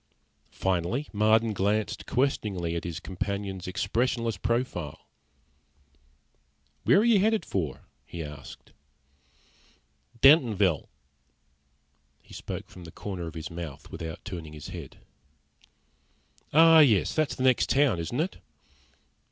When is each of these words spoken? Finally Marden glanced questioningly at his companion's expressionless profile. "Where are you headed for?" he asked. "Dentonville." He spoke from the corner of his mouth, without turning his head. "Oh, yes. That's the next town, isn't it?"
Finally 0.55 1.07
Marden 1.13 1.53
glanced 1.53 2.07
questioningly 2.07 2.75
at 2.75 2.85
his 2.85 2.99
companion's 2.99 3.67
expressionless 3.67 4.35
profile. 4.35 5.05
"Where 6.85 6.97
are 7.01 7.05
you 7.05 7.19
headed 7.19 7.45
for?" 7.45 7.81
he 8.07 8.23
asked. 8.23 8.71
"Dentonville." 10.19 10.89
He 12.19 12.33
spoke 12.33 12.67
from 12.67 12.85
the 12.85 12.91
corner 12.91 13.27
of 13.27 13.35
his 13.35 13.51
mouth, 13.51 13.91
without 13.91 14.25
turning 14.25 14.53
his 14.53 14.69
head. 14.69 14.97
"Oh, 16.51 16.79
yes. 16.79 17.13
That's 17.13 17.35
the 17.35 17.43
next 17.43 17.69
town, 17.69 17.99
isn't 17.99 18.19
it?" 18.19 18.37